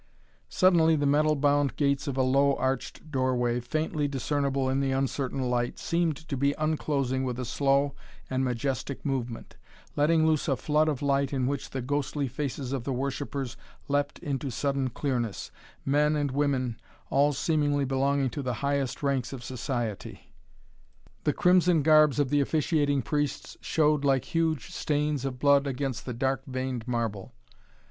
[0.49, 5.43] Suddenly the metal bound gates of a low arched doorway, faintly discernible in the uncertain
[5.43, 7.93] light, seemed to be unclosing with a slow
[8.27, 9.57] and majestic movement,
[9.95, 13.55] letting loose a flood of light in which the ghostly faces of the worshippers
[13.87, 15.51] leapt into sudden clearness,
[15.85, 16.79] men and women,
[17.11, 20.33] all seemingly belonging to the highest ranks of society.
[21.25, 26.13] The crimson garbs of the officiating priests showed like huge stains of blood against the
[26.15, 27.33] dark veined marble.